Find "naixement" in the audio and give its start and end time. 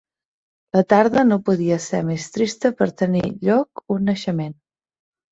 4.11-4.57